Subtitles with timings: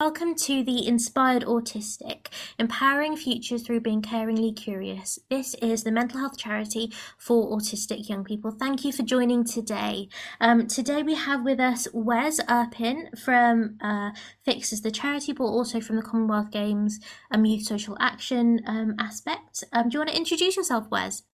[0.00, 5.18] Welcome to the Inspired Autistic, empowering futures through being caringly curious.
[5.28, 8.50] This is the mental health charity for autistic young people.
[8.50, 10.08] Thank you for joining today.
[10.40, 15.82] Um, today we have with us Wes Erpen from uh, Fixers the charity, but also
[15.82, 16.98] from the Commonwealth Games
[17.30, 19.64] um, Youth Social Action um, aspect.
[19.74, 21.24] Um, do you want to introduce yourself, Wes?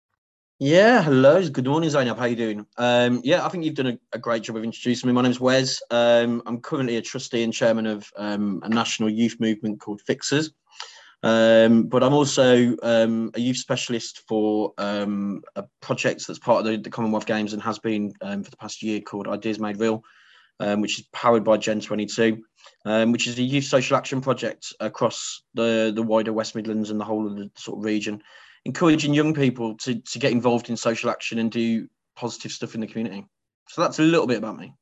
[0.59, 1.47] Yeah, hello.
[1.47, 2.17] Good morning, Zainab.
[2.17, 2.67] How are you doing?
[2.79, 5.13] Um, yeah, I think you've done a, a, great job of introducing me.
[5.13, 5.83] My name's Wes.
[5.91, 10.53] Um, I'm currently a trustee and chairman of um, a national youth movement called Fixers.
[11.23, 16.73] Um, but I'm also um, a youth specialist for um, a project that's part of
[16.73, 20.03] the, the Commonwealth Games and has been for the past year called Ideas Made Real,
[20.59, 22.43] which is powered by Gen 22,
[23.09, 27.05] which is a youth social action project across the, the wider West Midlands and the
[27.05, 28.23] whole of the sort of region
[28.67, 32.81] encouraging young people to, to get involved in social action and do positive stuff in
[32.81, 33.25] the community.
[33.69, 34.75] So that's a little bit about me.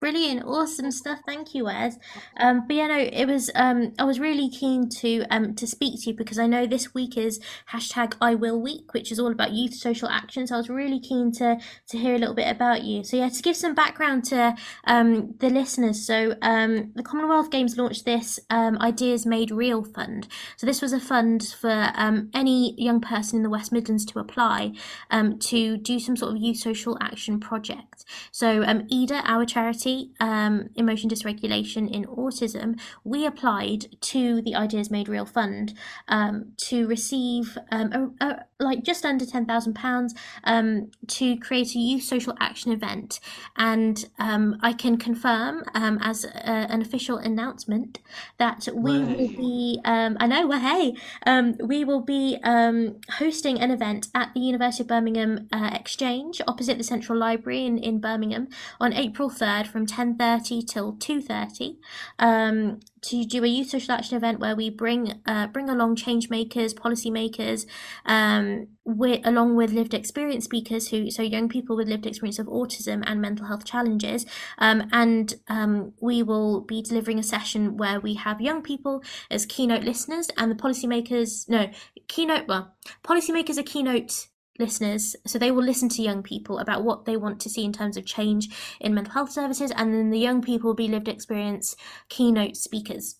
[0.00, 1.18] Brilliant, awesome stuff.
[1.26, 1.96] Thank you, Wes.
[2.38, 3.50] Um, but yeah, no, it was.
[3.56, 6.94] Um, I was really keen to um to speak to you because I know this
[6.94, 7.40] week is
[7.72, 10.46] hashtag I Will Week, which is all about youth social action.
[10.46, 13.02] So I was really keen to to hear a little bit about you.
[13.02, 14.54] So yeah, to give some background to
[14.84, 16.06] um the listeners.
[16.06, 20.28] So um the Commonwealth Games launched this um Ideas Made Real fund.
[20.58, 24.20] So this was a fund for um any young person in the West Midlands to
[24.20, 24.74] apply
[25.10, 28.04] um to do some sort of youth social action project.
[28.30, 29.87] So um Ida, our charity
[30.20, 35.74] um, emotion dysregulation in autism, we applied to the Ideas Made Real Fund
[36.08, 40.14] um, to receive um, a, a, like just under ten thousand um, pounds
[41.16, 43.20] to create a youth social action event,
[43.56, 47.98] and um, I can confirm um, as a, an official announcement
[48.38, 49.80] that we will be.
[49.84, 50.46] I know.
[50.46, 50.94] Well, hey,
[51.60, 52.38] we will be
[53.18, 57.78] hosting an event at the University of Birmingham uh, Exchange opposite the Central Library in,
[57.78, 58.48] in Birmingham
[58.80, 61.76] on April third from 10.30 till 2.30
[62.18, 66.30] um, to do a youth social action event where we bring uh, bring along change
[66.30, 67.66] makers, policy makers,
[68.04, 72.46] um, with, along with lived experience speakers who so young people with lived experience of
[72.46, 74.26] autism and mental health challenges,
[74.58, 79.46] um, and um, we will be delivering a session where we have young people as
[79.46, 81.70] keynote listeners and the policymakers no
[82.08, 82.74] keynote well
[83.04, 87.40] policymakers are keynote listeners so they will listen to young people about what they want
[87.40, 88.48] to see in terms of change
[88.80, 91.76] in mental health services and then the young people will be lived experience
[92.08, 93.16] keynote speakers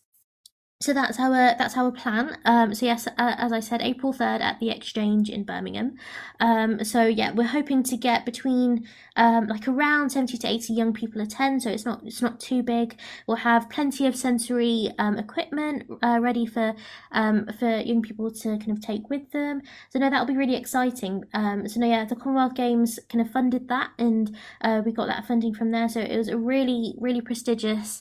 [0.81, 2.39] so that's our that's our plan.
[2.45, 5.97] Um, so yes, as I said, April third at the Exchange in Birmingham.
[6.39, 10.93] Um, so yeah, we're hoping to get between um, like around seventy to eighty young
[10.93, 11.65] people attend.
[11.65, 12.97] So it's not it's not too big.
[13.27, 16.75] We'll have plenty of sensory um, equipment uh, ready for
[17.11, 19.63] um, for young people to kind of take with them.
[19.91, 21.25] So no, that'll be really exciting.
[21.35, 25.09] Um, so no, yeah, the Commonwealth Games kind of funded that, and uh, we got
[25.09, 25.89] that funding from there.
[25.89, 28.01] So it was a really really prestigious.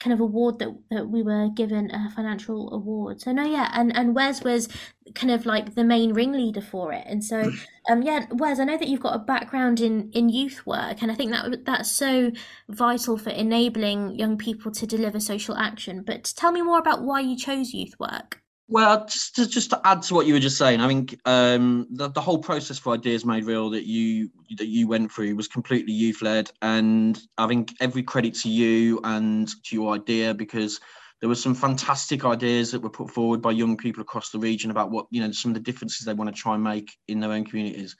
[0.00, 3.20] Kind of award that, that we were given a financial award.
[3.22, 4.68] So no, yeah, and and Wes was
[5.14, 7.04] kind of like the main ringleader for it.
[7.06, 7.52] And so,
[7.90, 11.10] um, yeah, Wes, I know that you've got a background in in youth work, and
[11.10, 12.32] I think that that's so
[12.68, 16.02] vital for enabling young people to deliver social action.
[16.06, 18.43] But tell me more about why you chose youth work.
[18.66, 21.86] Well, just to, just to add to what you were just saying, I think um,
[21.90, 25.48] the, the whole process for Ideas Made Real that you that you went through was
[25.48, 30.80] completely youth led, and I think every credit to you and to your idea because
[31.20, 34.70] there were some fantastic ideas that were put forward by young people across the region
[34.70, 37.20] about what you know some of the differences they want to try and make in
[37.20, 37.96] their own communities.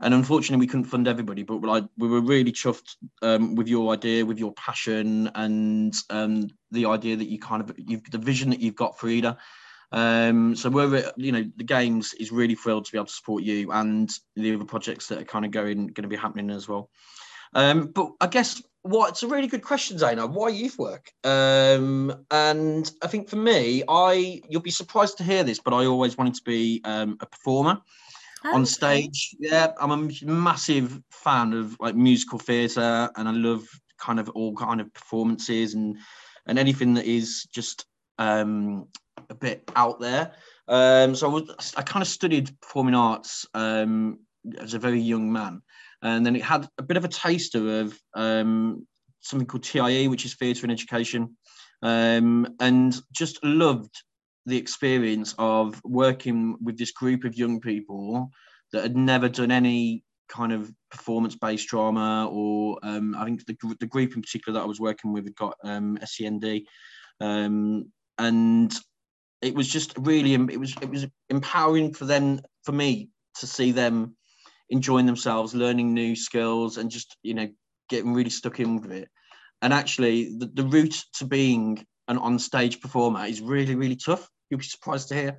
[0.00, 3.92] And unfortunately, we couldn't fund everybody, but like we were really chuffed um, with your
[3.92, 8.48] idea, with your passion, and um, the idea that you kind of you've the vision
[8.48, 9.36] that you've got for Ida
[9.92, 13.42] um, so we're, you know, the games is really thrilled to be able to support
[13.42, 16.68] you and the other projects that are kind of going, going to be happening as
[16.68, 16.90] well.
[17.54, 20.28] Um, but I guess what it's a really good question, Zaina.
[20.28, 21.10] Why youth work?
[21.24, 25.86] Um, and I think for me, I you'll be surprised to hear this, but I
[25.86, 27.80] always wanted to be um, a performer
[28.44, 29.34] oh, on stage.
[29.40, 29.50] Okay.
[29.50, 33.66] Yeah, I'm a massive fan of like musical theatre, and I love
[33.98, 35.96] kind of all kind of performances and
[36.46, 37.86] and anything that is just
[38.18, 38.86] um,
[39.30, 40.32] a bit out there.
[40.68, 44.18] Um, so I, was, I kind of studied performing arts um,
[44.58, 45.62] as a very young man,
[46.02, 48.86] and then it had a bit of a taster of um,
[49.20, 51.36] something called TIE, which is theatre and education,
[51.82, 53.94] um, and just loved
[54.46, 58.30] the experience of working with this group of young people
[58.72, 63.86] that had never done any kind of performance-based drama, or um, I think the, the
[63.86, 66.62] group in particular that I was working with had got um, SEND,
[68.18, 68.72] and
[69.46, 73.08] it was just really it was it was empowering for them for me
[73.38, 74.16] to see them
[74.70, 77.48] enjoying themselves learning new skills and just you know
[77.88, 79.08] getting really stuck in with it
[79.62, 84.28] and actually the, the route to being an on stage performer is really really tough.
[84.50, 85.38] You'll be surprised to hear.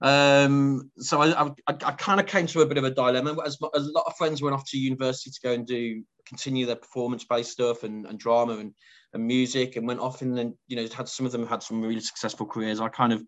[0.00, 3.36] Um, so I, I, I kind of came to a bit of a dilemma.
[3.44, 6.76] As, a lot of friends went off to university to go and do continue their
[6.76, 8.74] performance based stuff and, and drama and,
[9.12, 11.82] and music, and went off and then you know had some of them had some
[11.82, 12.80] really successful careers.
[12.80, 13.22] I kind of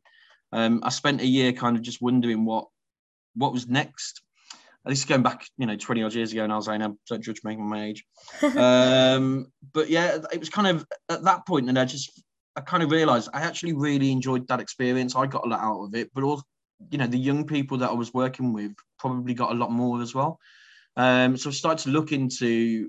[0.53, 2.67] um, I spent a year kind of just wondering what
[3.35, 4.23] what was next.
[4.85, 7.23] This is going back, you know, 20 odd years ago, and I was saying, don't
[7.23, 8.05] judge me on my age.
[8.57, 12.23] um, but yeah, it was kind of at that point, point that I just,
[12.57, 15.15] I kind of realized I actually really enjoyed that experience.
[15.15, 16.45] I got a lot out of it, but also,
[16.91, 20.01] you know, the young people that I was working with probably got a lot more
[20.01, 20.39] as well.
[20.97, 22.89] Um, so I started to look into,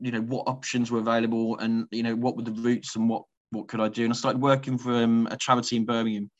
[0.00, 3.22] you know, what options were available, and you know, what were the routes, and what
[3.50, 4.02] what could I do.
[4.02, 6.30] And I started working for um, a charity in Birmingham,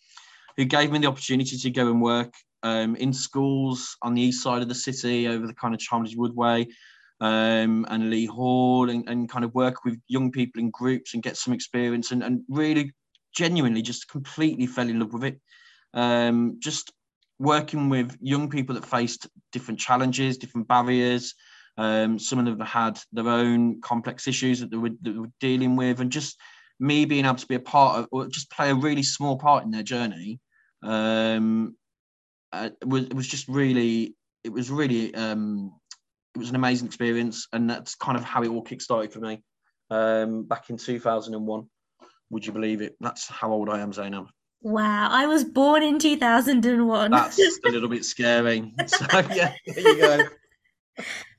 [0.56, 4.42] who gave me the opportunity to go and work um, in schools on the east
[4.42, 6.68] side of the city over the kind of Chelmsley Wood way
[7.20, 11.22] um, and Lea Hall and, and kind of work with young people in groups and
[11.22, 12.92] get some experience and, and really
[13.34, 15.40] genuinely just completely fell in love with it.
[15.92, 16.92] Um, just
[17.38, 21.34] working with young people that faced different challenges, different barriers.
[21.76, 25.32] Um, some of them had their own complex issues that they, were, that they were
[25.40, 26.38] dealing with, and just
[26.80, 29.64] me being able to be a part of, or just play a really small part
[29.64, 30.40] in their journey,
[30.82, 31.76] um,
[32.52, 35.72] uh, it was it was just really it was really um,
[36.34, 39.42] it was an amazing experience, and that's kind of how it all kick-started for me
[39.90, 41.66] um, back in 2001.
[42.30, 42.96] Would you believe it?
[43.00, 44.26] That's how old I am, Zainab.
[44.62, 47.10] Wow, I was born in 2001.
[47.10, 48.72] That's a little bit scary.
[48.86, 50.24] So yeah, there you go.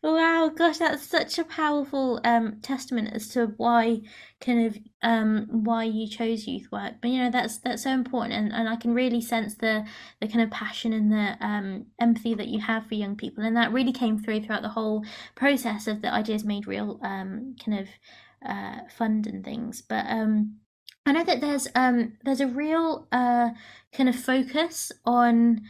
[0.03, 4.01] Wow, gosh, that's such a powerful um, testament as to why
[4.39, 6.93] kind of um, why you chose youth work.
[7.01, 9.85] But you know that's that's so important, and, and I can really sense the
[10.21, 13.57] the kind of passion and the um, empathy that you have for young people, and
[13.57, 15.03] that really came through throughout the whole
[15.35, 17.87] process of the ideas made real um, kind of
[18.47, 19.81] uh, fund and things.
[19.81, 20.57] But um,
[21.05, 23.49] I know that there's um, there's a real uh,
[23.93, 25.61] kind of focus on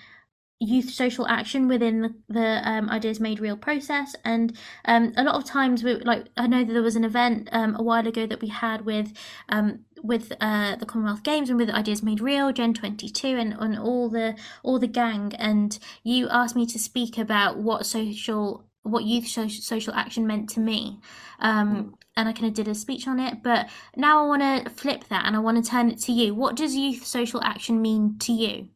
[0.59, 4.15] youth social action within the, the um, ideas made real process.
[4.23, 7.49] And um, a lot of times we like i know that there was an event
[7.51, 9.13] um, a while ago that we had with
[9.49, 13.77] um, with uh, the commonwealth games and with ideas made real gen 22 and on
[13.77, 15.33] all the all the gang.
[15.37, 20.59] And you asked me to speak about what social what youth social action meant to
[20.59, 20.99] me.
[21.41, 21.93] Mm.
[22.15, 23.67] and i kind of did a speech on it but
[23.97, 26.33] now i want to flip that and i want to turn it to you.
[26.33, 28.69] What does youth social action mean to you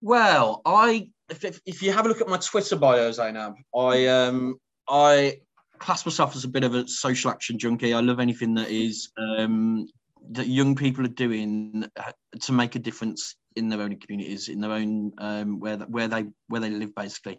[0.00, 4.56] well, I if, if you have a look at my Twitter bio, Zainab, I um
[4.88, 5.38] I
[5.78, 7.94] class myself as a bit of a social action junkie.
[7.94, 9.88] I love anything that is um,
[10.30, 12.12] that young people are doing uh,
[12.42, 16.26] to make a difference in their own communities, in their own um, where where they
[16.48, 17.38] where they live, basically.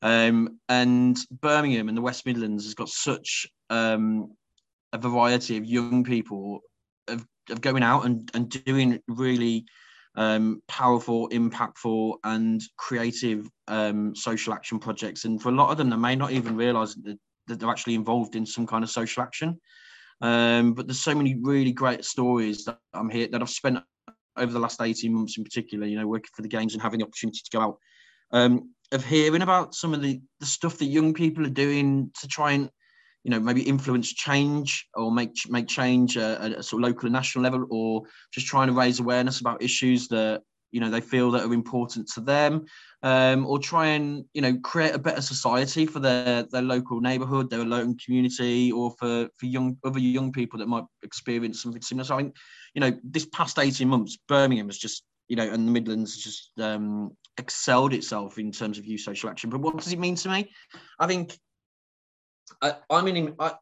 [0.00, 4.32] Um, and Birmingham and the West Midlands has got such um,
[4.92, 6.60] a variety of young people
[7.06, 9.64] of, of going out and, and doing really
[10.14, 15.24] um, powerful, impactful, and creative um, social action projects.
[15.24, 17.94] And for a lot of them, they may not even realise that, that they're actually
[17.94, 19.58] involved in some kind of social action.
[20.20, 23.78] Um, but there's so many really great stories that I'm here that I've spent
[24.36, 27.00] over the last 18 months in particular, you know, working for the games and having
[27.00, 27.78] the opportunity to go out,
[28.30, 32.28] um, of hearing about some of the, the stuff that young people are doing to
[32.28, 32.70] try and
[33.24, 37.12] you know maybe influence change or make make change at a sort of local and
[37.12, 38.02] national level or
[38.32, 42.08] just trying to raise awareness about issues that you know they feel that are important
[42.08, 42.64] to them
[43.02, 47.50] um, or try and you know create a better society for their their local neighborhood
[47.50, 52.04] their local community or for for young other young people that might experience something similar.
[52.04, 52.36] So i think
[52.74, 56.24] you know this past 18 months birmingham has just you know and the midlands has
[56.24, 59.50] just um, excelled itself in terms of youth social action.
[59.50, 60.50] But what does it mean to me?
[60.98, 61.38] I think
[62.60, 63.52] I, am an I,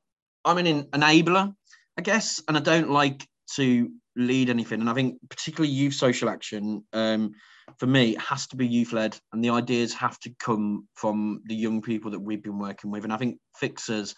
[0.44, 1.54] I'm an enabler,
[1.98, 4.80] I guess, and I don't like to lead anything.
[4.80, 7.32] And I think particularly youth social action, um,
[7.78, 11.54] for me, has to be youth led, and the ideas have to come from the
[11.54, 13.04] young people that we've been working with.
[13.04, 14.14] And I think Fixers,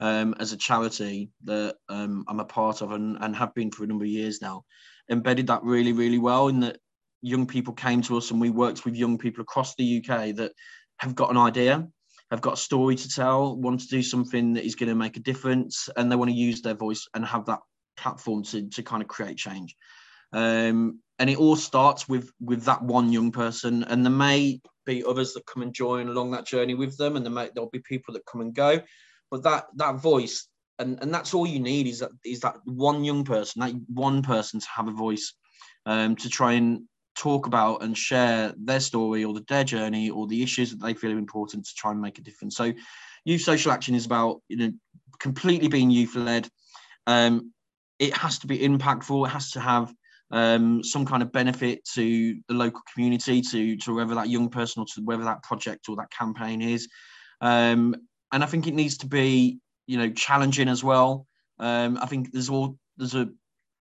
[0.00, 3.84] um, as a charity that um, I'm a part of and, and have been for
[3.84, 4.64] a number of years now,
[5.10, 6.48] embedded that really, really well.
[6.48, 6.78] In that
[7.22, 10.52] young people came to us and we worked with young people across the UK that
[10.98, 11.86] have got an idea
[12.32, 15.18] have got a story to tell, want to do something that is going to make
[15.18, 17.60] a difference, and they want to use their voice and have that
[17.98, 19.76] platform to, to kind of create change.
[20.32, 25.04] Um, and it all starts with with that one young person, and there may be
[25.04, 27.80] others that come and join along that journey with them, and there may, there'll be
[27.80, 28.80] people that come and go,
[29.30, 30.48] but that that voice,
[30.78, 34.22] and and that's all you need is that is that one young person, that one
[34.22, 35.34] person to have a voice,
[35.84, 40.42] um, to try and talk about and share their story or their journey or the
[40.42, 42.56] issues that they feel are important to try and make a difference.
[42.56, 42.72] So,
[43.24, 44.72] youth social action is about you know
[45.18, 46.48] completely being youth led.
[47.06, 47.52] Um,
[47.98, 49.26] it has to be impactful.
[49.26, 49.92] It has to have
[50.30, 54.82] um, some kind of benefit to the local community, to to whether that young person
[54.82, 56.88] or to whether that project or that campaign is.
[57.40, 57.94] Um,
[58.32, 61.26] and I think it needs to be, you know, challenging as well.
[61.58, 63.28] Um, I think there's all there's a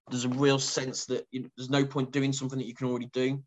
[0.10, 2.88] there's a real sense that you know, there's no point doing something that you can
[2.88, 3.42] already do.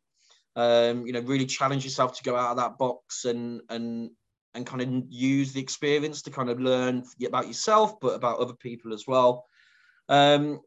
[0.54, 4.10] Um, you know, really challenge yourself to go out of that box and and
[4.54, 8.54] and kind of use the experience to kind of learn about yourself, but about other
[8.54, 9.46] people as well.
[10.08, 10.60] Um,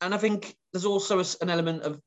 [0.00, 2.00] and I think there's also a, an element of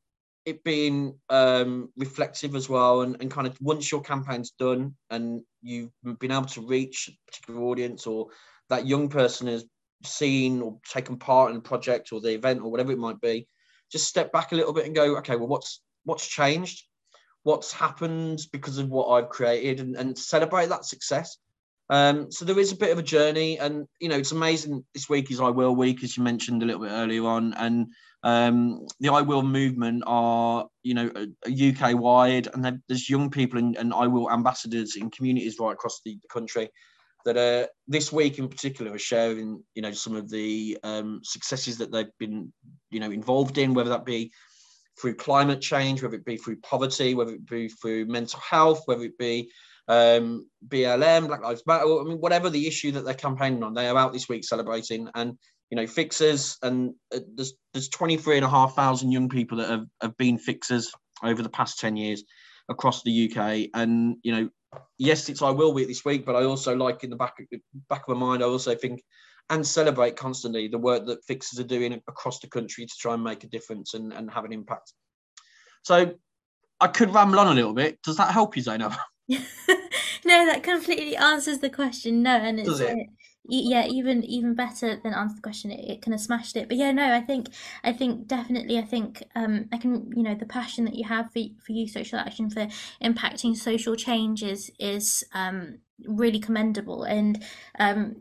[0.46, 5.42] it being um, reflective as well, and, and kind of once your campaign's done and
[5.62, 8.28] you've been able to reach a particular audience, or
[8.70, 9.66] that young person has
[10.04, 13.48] seen or taken part in a project or the event or whatever it might be,
[13.92, 16.84] just step back a little bit and go, okay, well, what's what's changed?
[17.44, 21.38] What's happened because of what I've created, and, and celebrate that success.
[21.90, 24.84] Um, so there is a bit of a journey, and you know it's amazing.
[24.94, 27.88] This week is I Will Week, as you mentioned a little bit earlier on, and
[28.24, 31.12] um, the I Will movement are you know
[31.46, 36.02] UK wide, and there's young people and, and I Will ambassadors in communities right across
[36.04, 36.70] the, the country
[37.26, 41.78] that are this week in particular are sharing you know some of the um, successes
[41.80, 42.54] that they've been
[42.92, 44.32] you know involved in, whether that be
[45.00, 49.04] through climate change, whether it be through poverty, whether it be through mental health, whether
[49.04, 49.52] it be
[49.88, 51.84] um, BLM, Black Lives Matter.
[51.84, 55.10] I mean, whatever the issue that they're campaigning on, they are out this week celebrating.
[55.16, 55.38] And
[55.70, 59.70] you know, fixers, and uh, there's there's 23 and a half thousand young people that
[59.70, 60.92] have, have been fixers
[61.24, 62.24] over the past 10 years
[62.70, 63.70] across the UK.
[63.74, 64.50] And you know,
[64.98, 67.60] yes, it's I will week this week, but I also like in the back of,
[67.90, 69.02] back of my mind, I also think
[69.50, 73.24] and celebrate constantly the work that fixers are doing across the country to try and
[73.24, 74.94] make a difference and, and have an impact.
[75.84, 76.16] So
[76.80, 78.02] I could ramble on a little bit.
[78.02, 78.94] Does that help you, Zainab?
[79.30, 79.38] no,
[80.26, 82.24] that completely answers the question.
[82.24, 82.98] No, and it's it?
[83.48, 85.72] Yeah, even even better than answer the question.
[85.72, 86.68] It, it kind of smashed it.
[86.68, 87.50] But yeah, no, I think
[87.84, 88.78] I think definitely.
[88.78, 91.92] I think um, I can you know the passion that you have for for youth
[91.92, 92.68] social action for
[93.02, 97.04] impacting social changes is is um, really commendable.
[97.04, 97.44] And
[97.80, 98.18] um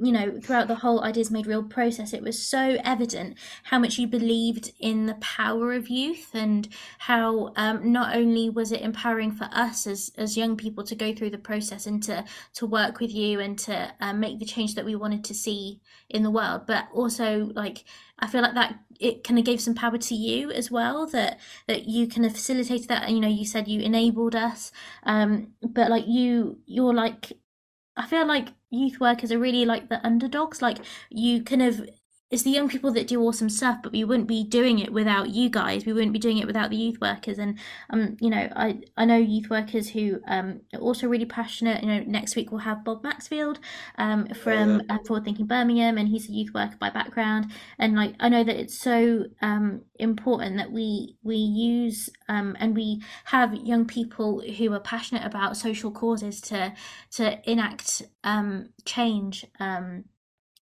[0.00, 3.98] you know throughout the whole ideas made real process it was so evident how much
[3.98, 9.32] you believed in the power of youth and how um not only was it empowering
[9.32, 12.24] for us as as young people to go through the process and to
[12.54, 15.80] to work with you and to uh, make the change that we wanted to see
[16.08, 17.84] in the world but also like
[18.18, 21.40] I feel like that it kind of gave some power to you as well that
[21.66, 24.70] that you kind of facilitated that you know you said you enabled us
[25.04, 27.32] um but like you you're like
[27.96, 30.78] I feel like youth workers are really like the underdogs like
[31.10, 31.88] you kind of
[32.32, 35.28] it's the young people that do awesome stuff but we wouldn't be doing it without
[35.28, 35.84] you guys.
[35.84, 37.38] We wouldn't be doing it without the youth workers.
[37.38, 37.58] And
[37.90, 41.82] um you know i i know youth workers who um are also really passionate.
[41.82, 43.60] You know next week we'll have bob maxfield
[43.98, 47.52] um from uh, forward thinking birmingham and he's a youth worker by background.
[47.78, 52.74] And like i know that it's so um important that we we use um and
[52.74, 56.72] we have young people who are passionate about social causes to
[57.10, 60.04] to enact um change um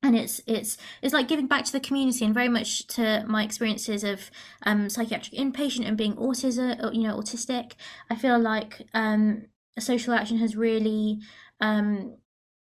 [0.03, 3.43] and it's it's it's like giving back to the community and very much to my
[3.43, 4.31] experiences of
[4.63, 7.73] um, psychiatric inpatient and being autism uh, you know autistic
[8.09, 9.47] i feel like um,
[9.79, 11.19] social action has really
[11.61, 12.17] um,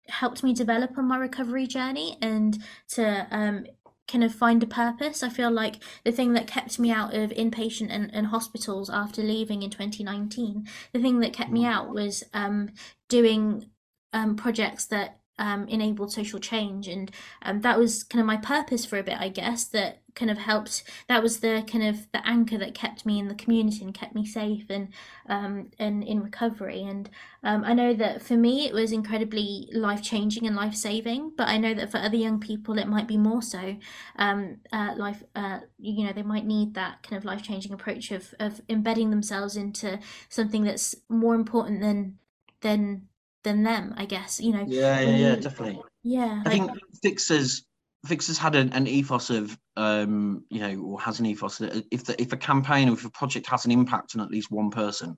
[0.07, 3.65] helped me develop on my recovery journey and to um,
[4.07, 7.31] kind of find a purpose i feel like the thing that kept me out of
[7.31, 11.71] inpatient and, and hospitals after leaving in 2019 the thing that kept me mm.
[11.71, 12.69] out was um,
[13.09, 13.65] doing
[14.13, 16.87] um, projects that um, enabled social change.
[16.87, 17.11] And
[17.41, 20.37] um, that was kind of my purpose for a bit i guess that kind of
[20.37, 23.93] helped that was the kind of the anchor that kept me in the community and
[23.93, 24.87] kept me safe and
[25.27, 26.83] um, and in recovery.
[26.83, 27.09] And
[27.43, 31.47] um, i know that for me it was incredibly life changing and life saving but
[31.47, 33.75] i know that for other young people it might be more so
[34.15, 38.11] um, uh, life uh, you know they might need that kind of life changing approach
[38.11, 39.99] of of embedding themselves into
[40.29, 42.17] something that's more important than
[42.61, 43.07] than
[43.45, 44.65] than them i guess you know.
[44.67, 45.81] Yeah yeah, yeah definitely.
[46.03, 46.71] Yeah i like, think
[47.01, 47.65] fixers
[48.05, 52.03] fixers had an, an ethos of um you know or has an ethos that if
[52.03, 54.69] the, if a campaign or if a project has an impact on at least one
[54.69, 55.17] person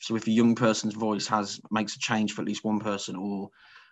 [0.00, 3.16] so if a young person's voice has makes a change for at least one person
[3.16, 3.50] or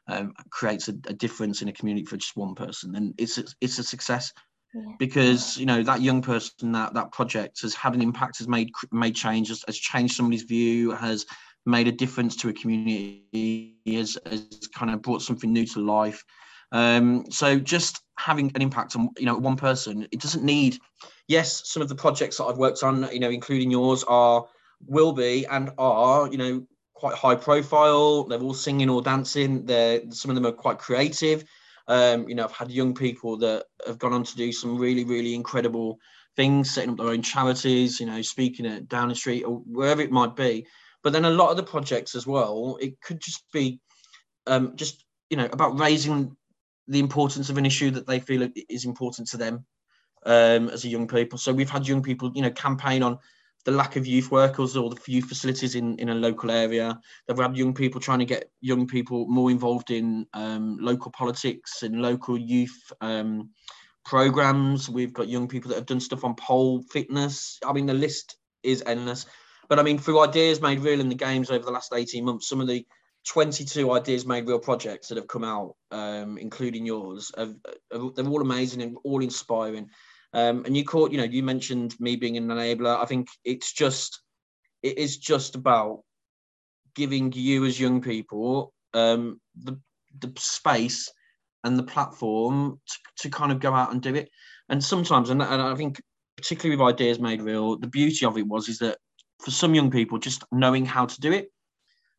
[0.08, 3.44] um, creates a, a, difference in a community for just one person then it's a,
[3.60, 4.32] it's a success.
[4.74, 4.94] Yeah.
[4.98, 8.70] because you know that young person that that project has had an impact has made
[8.90, 11.26] made change has, has changed somebody's view has
[11.66, 16.24] made a difference to a community, has, has kind of brought something new to life.
[16.72, 20.78] Um, so just having an impact on you know one person, it doesn't need.
[21.28, 24.46] Yes, some of the projects that I've worked on, you know, including yours, are
[24.86, 28.24] will be and are you know quite high profile.
[28.24, 29.66] They're all singing or dancing.
[29.66, 31.44] They're some of them are quite creative.
[31.88, 35.04] Um, you know, I've had young people that have gone on to do some really,
[35.04, 35.98] really incredible
[36.36, 40.10] things, setting up their own charities, you know, speaking at Downing Street or wherever it
[40.10, 40.66] might be.
[41.02, 43.80] But then a lot of the projects as well, it could just be
[44.46, 46.36] um, just, you know, about raising
[46.88, 49.64] the importance of an issue that they feel is important to them
[50.26, 51.38] um, as a young people.
[51.38, 53.18] So we've had young people, you know, campaign on
[53.64, 56.98] the lack of youth workers or the youth facilities in, in a local area.
[57.26, 61.82] They've had young people trying to get young people more involved in um, local politics
[61.82, 63.50] and local youth um,
[64.04, 64.88] programs.
[64.88, 67.58] We've got young people that have done stuff on pole fitness.
[67.64, 69.26] I mean, the list is endless.
[69.72, 72.46] But I mean, through ideas made real in the games over the last 18 months,
[72.46, 72.86] some of the
[73.26, 77.54] 22 ideas made real projects that have come out, um, including yours, have,
[77.90, 79.88] have, they're all amazing and all inspiring.
[80.34, 83.00] Um, and you caught, you know, you mentioned me being an enabler.
[83.00, 84.20] I think it's just,
[84.82, 86.02] it is just about
[86.94, 89.80] giving you as young people um, the
[90.20, 91.10] the space
[91.64, 94.28] and the platform to, to kind of go out and do it.
[94.68, 95.98] And sometimes, and, and I think
[96.36, 98.98] particularly with ideas made real, the beauty of it was is that
[99.42, 101.50] for some young people, just knowing how to do it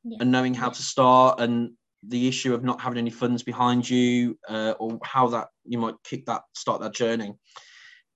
[0.03, 0.17] yeah.
[0.19, 1.71] and knowing how to start and
[2.05, 5.95] the issue of not having any funds behind you uh, or how that you might
[6.03, 7.33] kick that start that journey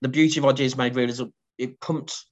[0.02, 1.22] the beauty of ideas made real is
[1.58, 2.26] it pumped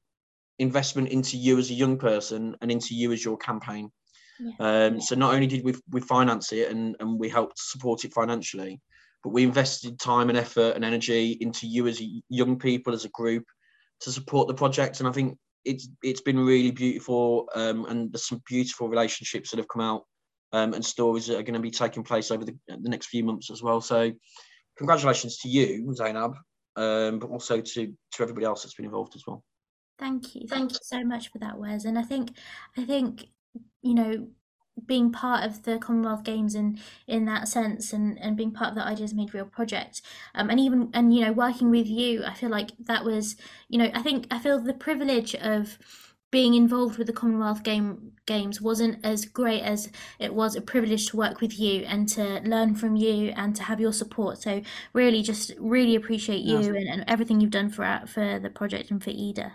[0.60, 3.92] investment into you as a young person and into you as your campaign.
[4.40, 4.88] Yeah.
[4.88, 8.14] Um, so not only did we we finance it and, and we helped support it
[8.14, 8.82] financially,
[9.24, 13.10] but we invested time and effort and energy into you as young people as a
[13.10, 13.46] group
[14.02, 15.00] to support the project.
[15.00, 19.58] And I think it's it's been really beautiful um, and there's some beautiful relationships that
[19.58, 20.04] have come out
[20.54, 23.24] um, and stories that are going to be taking place over the, the next few
[23.24, 23.82] months as well.
[23.82, 24.12] So
[24.78, 26.36] congratulations to you, Zainab,
[26.76, 29.44] um, but also to to everybody else that's been involved as well.
[29.98, 31.86] Thank you, thank you so much for that, Wes.
[31.86, 32.38] And I think
[32.78, 33.28] I think
[33.82, 34.28] you know
[34.86, 38.76] being part of the Commonwealth Games in in that sense and and being part of
[38.76, 40.02] the Ideas Made Real project
[40.34, 43.36] um and even and you know working with you I feel like that was
[43.70, 45.78] you know I think I feel the privilege of
[46.36, 51.08] being involved with the Commonwealth Game Games wasn't as great as it was a privilege
[51.08, 54.42] to work with you and to learn from you and to have your support.
[54.42, 58.92] So really, just really appreciate you and, and everything you've done for for the project
[58.92, 59.54] and for Ida.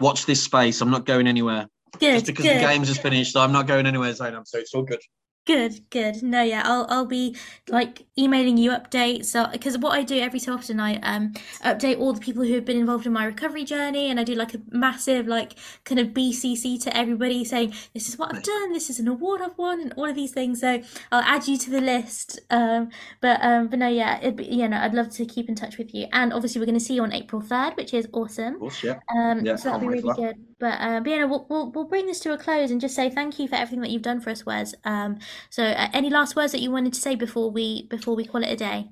[0.00, 0.80] Watch this space.
[0.80, 1.68] I'm not going anywhere.
[1.98, 2.56] Good, Just because good.
[2.56, 4.46] the games is finished, so I'm not going anywhere, Zainab.
[4.46, 5.00] So it's all good.
[5.46, 6.24] Good, good.
[6.24, 7.36] No, yeah, I'll I'll be
[7.68, 9.26] like emailing you updates.
[9.26, 12.54] So because what I do every so often, I um update all the people who
[12.54, 15.52] have been involved in my recovery journey, and I do like a massive like
[15.84, 19.40] kind of BCC to everybody saying this is what I've done, this is an award
[19.40, 20.62] I've won, and all of these things.
[20.62, 22.40] So I'll add you to the list.
[22.50, 22.88] Um,
[23.20, 25.78] but um, but no, yeah, it'd be you know I'd love to keep in touch
[25.78, 28.54] with you, and obviously we're going to see you on April third, which is awesome.
[28.54, 28.98] Of course, yeah.
[29.16, 30.34] Um, yeah, so that'll be really good.
[30.58, 33.10] But uh, but yeah, we'll, we'll we'll bring this to a close and just say
[33.10, 34.74] thank you for everything that you've done for us, Wes.
[34.84, 35.18] Um,
[35.50, 38.42] so, uh, any last words that you wanted to say before we before we call
[38.42, 38.88] it a day?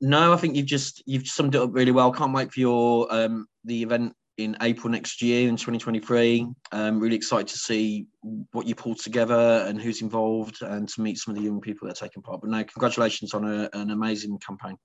[0.00, 2.12] No, I think you've just you've summed it up really well.
[2.12, 6.46] Can't wait for your um, the event in April next year in 2023.
[6.72, 8.06] Um, really excited to see
[8.52, 11.88] what you pulled together and who's involved, and to meet some of the young people
[11.88, 12.42] that are taking part.
[12.42, 14.76] But no, congratulations on a, an amazing campaign.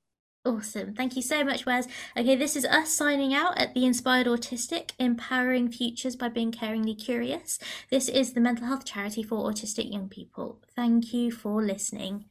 [0.46, 0.94] Awesome.
[0.94, 1.88] Thank you so much, Wes.
[2.18, 7.02] Okay, this is us signing out at The Inspired Autistic, empowering futures by being caringly
[7.02, 7.60] curious.
[7.90, 10.60] This is the mental health charity for autistic young people.
[10.76, 12.26] Thank you for listening.